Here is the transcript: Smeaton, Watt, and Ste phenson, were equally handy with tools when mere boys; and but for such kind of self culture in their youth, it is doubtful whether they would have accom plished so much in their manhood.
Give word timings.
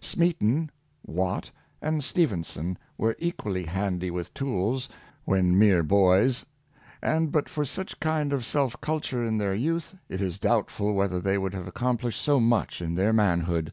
Smeaton, 0.00 0.70
Watt, 1.04 1.50
and 1.82 2.04
Ste 2.04 2.28
phenson, 2.28 2.76
were 2.96 3.16
equally 3.18 3.64
handy 3.64 4.08
with 4.08 4.32
tools 4.34 4.88
when 5.24 5.58
mere 5.58 5.82
boys; 5.82 6.46
and 7.02 7.32
but 7.32 7.48
for 7.48 7.64
such 7.64 7.98
kind 7.98 8.32
of 8.32 8.44
self 8.44 8.80
culture 8.80 9.24
in 9.24 9.36
their 9.38 9.52
youth, 9.52 9.96
it 10.08 10.20
is 10.20 10.38
doubtful 10.38 10.94
whether 10.94 11.18
they 11.18 11.36
would 11.38 11.54
have 11.54 11.66
accom 11.66 11.98
plished 11.98 12.18
so 12.20 12.38
much 12.38 12.80
in 12.80 12.94
their 12.94 13.12
manhood. 13.12 13.72